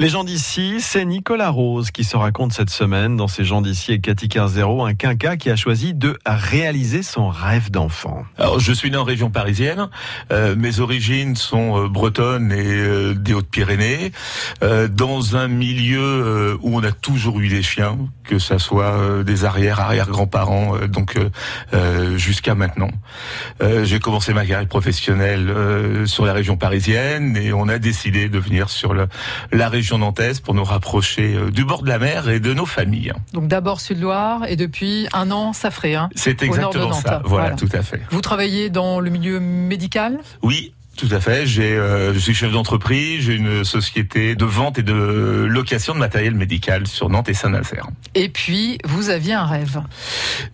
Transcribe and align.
Les 0.00 0.08
gens 0.08 0.24
d'ici, 0.24 0.80
c'est 0.80 1.04
Nicolas 1.04 1.50
Rose 1.50 1.92
qui 1.92 2.02
se 2.02 2.16
raconte 2.16 2.52
cette 2.52 2.70
semaine 2.70 3.16
dans 3.16 3.28
ces 3.28 3.44
gens 3.44 3.62
d'ici 3.62 3.92
et 3.92 4.00
Cathy 4.00 4.28
Zéro, 4.48 4.84
un 4.84 4.94
quinca 4.94 5.36
qui 5.36 5.50
a 5.50 5.56
choisi 5.56 5.94
de 5.94 6.18
réaliser 6.26 7.04
son 7.04 7.28
rêve 7.28 7.70
d'enfant. 7.70 8.24
Alors, 8.36 8.58
je 8.58 8.72
suis 8.72 8.90
né 8.90 8.96
en 8.96 9.04
région 9.04 9.30
parisienne. 9.30 9.88
Euh, 10.32 10.56
mes 10.56 10.80
origines 10.80 11.36
sont 11.36 11.84
euh, 11.84 11.88
bretonnes 11.88 12.50
et 12.50 12.66
euh, 12.66 13.14
des 13.14 13.34
Hautes-Pyrénées, 13.34 14.10
dans 14.90 15.36
un 15.36 15.46
milieu 15.46 16.58
où 16.60 16.76
on 16.76 16.82
a 16.82 16.90
toujours 16.90 17.38
eu 17.38 17.48
des 17.48 17.62
chiens, 17.62 17.96
que 18.24 18.40
ça 18.40 18.58
soit 18.58 19.22
des 19.22 19.44
arrière 19.44 19.78
arrière 19.78 20.08
grands-parents, 20.08 20.78
donc 20.88 21.18
jusqu'à 22.16 22.54
maintenant. 22.54 22.90
J'ai 23.82 24.00
commencé 24.00 24.32
ma 24.32 24.44
carrière 24.46 24.68
professionnelle 24.68 25.52
sur 26.06 26.24
la 26.24 26.32
région 26.32 26.56
parisienne 26.56 27.36
et 27.36 27.52
on 27.52 27.68
a 27.68 27.78
décidé 27.78 28.28
de 28.28 28.38
venir 28.38 28.70
sur 28.70 28.94
le, 28.94 29.06
la 29.52 29.68
région 29.68 29.83
région 29.84 29.98
nantaise 29.98 30.40
pour 30.40 30.54
nous 30.54 30.64
rapprocher 30.64 31.34
euh, 31.34 31.50
du 31.50 31.62
bord 31.62 31.82
de 31.82 31.90
la 31.90 31.98
mer 31.98 32.30
et 32.30 32.40
de 32.40 32.54
nos 32.54 32.64
familles. 32.64 33.12
Donc 33.34 33.48
d'abord 33.48 33.82
Sud-Loire 33.82 34.46
et 34.48 34.56
depuis 34.56 35.06
un 35.12 35.30
an 35.30 35.52
Safré. 35.52 35.94
Hein, 35.94 36.08
C'est 36.14 36.42
exactement 36.42 36.94
ça. 36.94 37.20
Voilà, 37.26 37.50
voilà, 37.50 37.56
tout 37.56 37.68
à 37.70 37.82
fait. 37.82 38.00
Vous 38.08 38.22
travaillez 38.22 38.70
dans 38.70 38.98
le 38.98 39.10
milieu 39.10 39.40
médical? 39.40 40.20
Oui, 40.40 40.72
tout 40.96 41.08
à 41.10 41.20
fait. 41.20 41.46
J'ai, 41.46 41.72
euh, 41.72 42.14
je 42.14 42.18
suis 42.18 42.34
chef 42.34 42.52
d'entreprise. 42.52 43.24
J'ai 43.24 43.34
une 43.34 43.64
société 43.64 44.36
de 44.36 44.44
vente 44.44 44.78
et 44.78 44.82
de 44.82 44.92
location 45.48 45.94
de 45.94 45.98
matériel 45.98 46.34
médical 46.34 46.86
sur 46.86 47.08
Nantes 47.08 47.28
et 47.28 47.34
Saint-Nazaire. 47.34 47.88
Et 48.14 48.28
puis, 48.28 48.78
vous 48.84 49.10
aviez 49.10 49.34
un 49.34 49.44
rêve. 49.44 49.80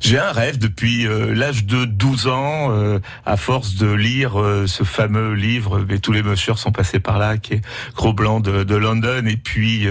J'ai 0.00 0.18
un 0.18 0.32
rêve 0.32 0.58
depuis 0.58 1.06
euh, 1.06 1.34
l'âge 1.34 1.66
de 1.66 1.84
12 1.84 2.28
ans, 2.28 2.70
euh, 2.70 2.98
à 3.26 3.36
force 3.36 3.74
de 3.74 3.90
lire 3.92 4.32
ce 4.66 4.84
fameux 4.84 5.34
livre, 5.34 5.84
mais 5.88 5.98
tous 5.98 6.12
les 6.12 6.22
messieurs 6.22 6.54
sont 6.54 6.72
passés 6.72 7.00
par 7.00 7.18
là, 7.18 7.36
qui 7.36 7.54
est 7.54 7.60
Gros 7.94 8.12
Blanc 8.12 8.40
de, 8.40 8.64
de 8.64 8.74
London, 8.74 9.26
et 9.26 9.36
puis 9.36 9.86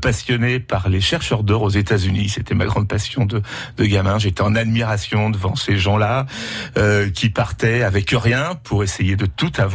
passionné 0.00 0.60
par 0.60 0.88
les 0.88 1.00
chercheurs 1.00 1.42
d'or 1.42 1.62
aux 1.62 1.70
États-Unis. 1.70 2.28
C'était 2.28 2.54
ma 2.54 2.64
grande 2.64 2.88
passion 2.88 3.26
de, 3.26 3.42
de 3.76 3.84
gamin. 3.84 4.18
J'étais 4.18 4.42
en 4.42 4.54
admiration 4.54 5.30
devant 5.30 5.56
ces 5.56 5.76
gens-là 5.76 6.26
qui 7.14 7.30
partaient 7.30 7.82
avec 7.82 8.10
rien 8.10 8.58
pour 8.62 8.82
essayer 8.82 9.16
de 9.16 9.26
tout 9.26 9.52
avoir 9.58 9.73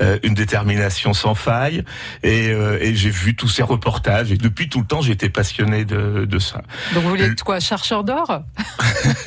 euh, 0.00 0.18
une 0.22 0.34
détermination 0.34 1.14
sans 1.14 1.34
faille. 1.34 1.84
Et, 2.22 2.50
euh, 2.50 2.78
et 2.80 2.94
j'ai 2.94 3.10
vu 3.10 3.34
tous 3.34 3.48
ces 3.48 3.62
reportages. 3.62 4.32
Et 4.32 4.36
depuis 4.36 4.68
tout 4.68 4.80
le 4.80 4.86
temps, 4.86 5.00
j'étais 5.00 5.28
passionné 5.28 5.84
de, 5.84 6.24
de 6.24 6.38
ça. 6.38 6.62
Donc 6.94 7.04
vous 7.04 7.10
voulez 7.10 7.24
être 7.24 7.44
quoi, 7.44 7.60
chercheur 7.60 8.04
d'or? 8.04 8.42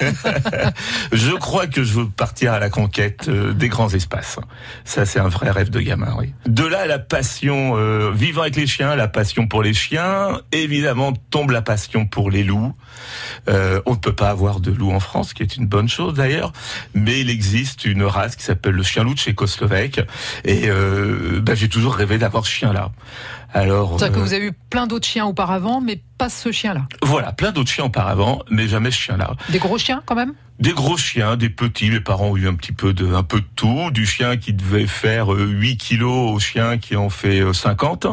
Je 1.12 1.32
crois 1.32 1.68
que 1.68 1.84
je 1.84 1.94
veux 1.94 2.08
partir 2.08 2.54
à 2.54 2.60
la 2.60 2.70
conquête 2.70 3.28
euh, 3.28 3.54
des 3.54 3.70
grands 3.70 3.90
espaces. 3.90 4.40
Ça, 4.86 5.06
c'est 5.06 5.20
un 5.20 5.28
vrai 5.28 5.50
rêve 5.52 5.70
de 5.70 5.80
gamin, 5.80 6.16
oui. 6.18 6.34
De 6.46 6.66
là, 6.66 6.86
la 6.86 7.00
passion, 7.00 7.76
vivant 8.12 8.42
avec 8.42 8.56
les 8.56 8.68
chiens, 8.68 8.96
la 8.96 9.08
passion 9.08 9.48
pour 9.48 9.64
les 9.64 9.74
chiens. 9.74 10.42
Évidemment, 10.52 11.14
tombe 11.30 11.52
la 11.52 11.62
passion 11.62 12.06
pour 12.06 12.30
les 12.32 12.44
loups. 12.44 12.74
on 13.48 13.92
ne 13.92 13.96
peut 13.96 14.14
pas 14.16 14.30
avoir 14.30 14.60
de 14.60 14.72
loups 14.72 14.92
en 14.92 15.00
France, 15.00 15.30
ce 15.30 15.34
qui 15.34 15.44
est 15.44 15.56
une 15.56 15.68
bonne 15.68 15.90
chose 15.90 16.14
d'ailleurs. 16.14 16.52
Mais 16.94 17.22
il 17.22 17.30
existe 17.30 17.86
une 17.86 18.04
race 18.04 18.36
qui 18.36 18.44
s'appelle 18.44 18.74
le 18.74 18.84
chien 18.84 19.04
loup 19.04 19.14
tchécoslovaque 19.14 19.87
et 20.46 20.70
euh, 20.70 21.40
bah, 21.42 21.56
j'ai 21.56 21.70
toujours 21.70 21.96
rêvé 21.96 22.18
d'avoir 22.18 22.46
ce 22.46 22.52
chien-là. 22.52 22.92
Alors, 23.54 23.98
c'est-à-dire 23.98 24.16
que 24.16 24.20
euh, 24.20 24.24
vous 24.24 24.34
avez 24.34 24.46
eu 24.48 24.52
plein 24.52 24.88
d'autres 24.88 25.08
chiens 25.08 25.26
auparavant, 25.26 25.80
mais 25.80 26.02
pas 26.18 26.30
ce 26.30 26.52
chien-là. 26.52 26.88
Voilà, 27.02 27.32
plein 27.32 27.52
d'autres 27.52 27.72
chiens 27.72 27.86
auparavant, 27.86 28.40
mais 28.50 28.68
jamais 28.68 28.92
ce 28.92 29.00
chien-là. 29.00 29.36
Des 29.50 29.60
gros 29.60 29.78
chiens 29.78 30.04
quand 30.06 30.16
même? 30.16 30.34
Des 30.60 30.72
gros 30.72 30.98
chiens, 30.98 31.38
des 31.38 31.50
petits. 31.50 31.90
Mes 31.90 32.00
parents 32.00 32.30
ont 32.30 32.38
eu 32.38 32.48
un 32.48 32.56
petit 32.56 32.72
peu 32.72 32.92
de, 32.92 33.14
un 33.14 33.24
peu 33.24 33.40
de 33.40 33.46
tout. 33.56 33.92
Du 33.92 34.06
chien 34.06 34.38
qui 34.38 34.54
devait 34.54 34.88
faire 34.88 35.30
8 35.30 35.72
euh, 35.72 35.76
kilos 35.76 36.36
au 36.36 36.40
chien 36.40 36.78
qui 36.78 36.96
en 36.96 37.10
fait 37.10 37.42
50. 37.54 38.08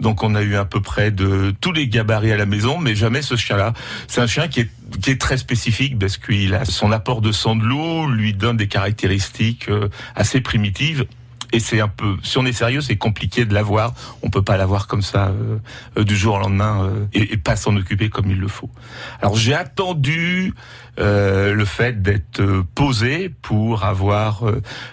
Donc 0.00 0.22
on 0.22 0.34
a 0.34 0.42
eu 0.42 0.56
à 0.56 0.64
peu 0.64 0.80
près 0.80 1.10
de 1.10 1.54
tous 1.60 1.72
les 1.72 1.88
gabarits 1.88 2.32
à 2.32 2.36
la 2.36 2.46
maison, 2.46 2.78
mais 2.78 2.94
jamais 2.94 3.22
ce 3.22 3.36
chien-là. 3.36 3.72
C'est 4.08 4.20
un 4.20 4.26
chien 4.26 4.48
qui 4.48 4.60
est, 4.60 4.70
qui 5.00 5.10
est 5.10 5.20
très 5.20 5.36
spécifique 5.36 5.98
parce 5.98 6.16
qu'il 6.16 6.54
a. 6.54 6.64
Son 6.64 6.92
apport 6.92 7.20
de 7.20 7.32
sang 7.32 7.56
de 7.56 7.64
loup 7.64 8.06
lui 8.08 8.32
donne 8.34 8.56
des 8.56 8.68
caractéristiques 8.68 9.68
assez 10.14 10.40
primitives 10.40 11.06
et 11.54 11.60
c'est 11.60 11.80
un 11.80 11.88
peu, 11.88 12.16
si 12.24 12.36
on 12.36 12.44
est 12.44 12.52
sérieux, 12.52 12.80
c'est 12.80 12.96
compliqué 12.96 13.44
de 13.44 13.54
l'avoir. 13.54 13.94
On 14.22 14.28
peut 14.28 14.42
pas 14.42 14.56
l'avoir 14.56 14.88
comme 14.88 15.02
ça 15.02 15.28
euh, 15.28 15.58
euh, 15.96 16.02
du 16.02 16.16
jour 16.16 16.34
au 16.34 16.38
lendemain 16.40 16.84
euh, 16.84 17.06
et, 17.12 17.36
pas 17.36 17.54
s'en 17.54 17.76
occuper 17.76 18.10
comme 18.10 18.28
il 18.28 18.40
le 18.40 18.48
faut. 18.48 18.70
Alors 19.22 19.36
j'ai 19.36 19.54
attendu 19.54 20.52
le 20.96 21.64
fait 21.64 22.02
d'être 22.02 22.40
posé 22.74 23.28
pour 23.28 23.84
avoir 23.84 24.44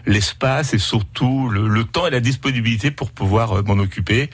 l'espace 0.07 0.73
et 0.73 0.79
surtout 0.79 1.47
le, 1.49 1.67
le, 1.67 1.83
temps 1.83 2.07
et 2.07 2.09
la 2.09 2.19
disponibilité 2.19 2.89
pour 2.89 3.11
pouvoir 3.11 3.63
m'en 3.63 3.79
occuper. 3.79 4.29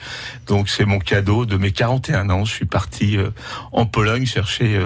Donc 0.46 0.70
c'est 0.70 0.86
mon 0.86 0.98
cadeau 0.98 1.44
de 1.44 1.56
mes 1.56 1.70
41 1.70 2.30
ans. 2.30 2.44
Je 2.46 2.52
suis 2.52 2.64
parti 2.64 3.18
en 3.72 3.84
Pologne 3.84 4.24
chercher 4.24 4.82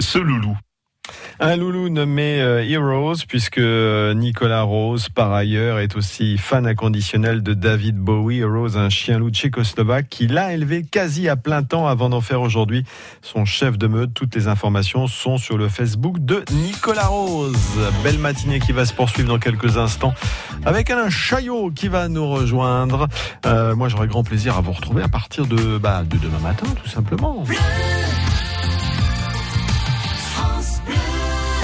ce 0.00 0.18
loulou. 0.18 0.56
Un 1.40 1.56
loulou 1.56 1.88
nommé 1.88 2.40
euh, 2.40 2.64
Heroes, 2.64 3.24
puisque 3.26 3.58
euh, 3.58 4.14
Nicolas 4.14 4.62
Rose, 4.62 5.08
par 5.08 5.32
ailleurs, 5.32 5.80
est 5.80 5.96
aussi 5.96 6.38
fan 6.38 6.66
inconditionnel 6.66 7.42
de 7.42 7.54
David 7.54 7.96
Bowie. 7.96 8.38
Heroes, 8.38 8.76
un 8.76 8.88
chien 8.88 9.18
loup 9.18 9.30
tchécoslovaque 9.30 10.08
qu'il 10.08 10.38
a 10.38 10.52
élevé 10.52 10.84
quasi 10.84 11.28
à 11.28 11.34
plein 11.34 11.64
temps 11.64 11.88
avant 11.88 12.08
d'en 12.08 12.20
faire 12.20 12.40
aujourd'hui 12.42 12.84
son 13.22 13.44
chef 13.44 13.76
de 13.76 13.88
meute. 13.88 14.14
Toutes 14.14 14.36
les 14.36 14.46
informations 14.46 15.08
sont 15.08 15.38
sur 15.38 15.58
le 15.58 15.68
Facebook 15.68 16.24
de 16.24 16.44
Nicolas 16.52 17.08
Rose. 17.08 17.56
Belle 18.04 18.18
matinée 18.18 18.60
qui 18.60 18.70
va 18.70 18.84
se 18.84 18.92
poursuivre 18.92 19.28
dans 19.28 19.40
quelques 19.40 19.78
instants 19.78 20.14
avec 20.64 20.90
Alain 20.90 21.10
Chaillot 21.10 21.72
qui 21.72 21.88
va 21.88 22.06
nous 22.06 22.28
rejoindre. 22.28 23.08
Euh, 23.46 23.74
moi, 23.74 23.88
j'aurai 23.88 24.06
grand 24.06 24.22
plaisir 24.22 24.56
à 24.56 24.60
vous 24.60 24.72
retrouver 24.72 25.02
à 25.02 25.08
partir 25.08 25.46
de, 25.46 25.78
bah, 25.78 26.04
de 26.08 26.18
demain 26.18 26.38
matin, 26.38 26.66
tout 26.80 26.88
simplement. 26.88 27.44